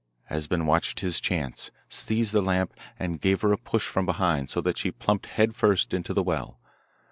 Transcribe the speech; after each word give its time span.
Esben 0.31 0.65
watched 0.65 1.01
his 1.01 1.21
chance, 1.21 1.69
seized 1.87 2.33
the 2.33 2.41
lamp, 2.41 2.73
and 2.97 3.21
gave 3.21 3.41
her 3.41 3.53
a 3.53 3.57
push 3.59 3.87
from 3.87 4.03
behind, 4.07 4.49
so 4.49 4.59
that 4.59 4.75
she 4.79 4.89
plumped 4.89 5.27
head 5.27 5.53
first 5.55 5.93
into 5.93 6.11
the 6.11 6.23
well. 6.23 6.59